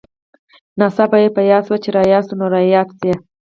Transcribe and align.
ناڅاپه 0.79 1.17
چې 1.23 1.29
په 1.35 1.41
ياد 1.51 1.63
شې 1.67 1.75
چې 1.83 1.89
راياد 1.97 2.23
شې 2.29 2.35
نو 2.39 2.45
راياد 2.55 2.87
شې. 2.99 3.13